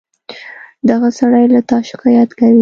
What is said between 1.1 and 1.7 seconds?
سړى له